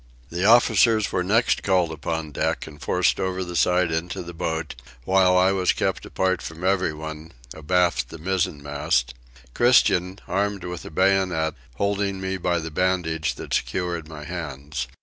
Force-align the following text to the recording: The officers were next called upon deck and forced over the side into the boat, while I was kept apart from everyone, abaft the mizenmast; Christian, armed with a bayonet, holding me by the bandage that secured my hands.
The 0.31 0.45
officers 0.45 1.11
were 1.11 1.23
next 1.23 1.61
called 1.61 1.91
upon 1.91 2.31
deck 2.31 2.65
and 2.65 2.81
forced 2.81 3.19
over 3.19 3.43
the 3.43 3.55
side 3.55 3.91
into 3.91 4.23
the 4.23 4.33
boat, 4.33 4.73
while 5.05 5.37
I 5.37 5.51
was 5.51 5.73
kept 5.73 6.07
apart 6.07 6.41
from 6.41 6.63
everyone, 6.63 7.33
abaft 7.53 8.09
the 8.09 8.17
mizenmast; 8.17 9.13
Christian, 9.53 10.17
armed 10.27 10.63
with 10.63 10.83
a 10.85 10.89
bayonet, 10.89 11.53
holding 11.75 12.19
me 12.19 12.37
by 12.37 12.57
the 12.57 12.71
bandage 12.71 13.35
that 13.35 13.53
secured 13.53 14.07
my 14.07 14.23
hands. 14.23 14.87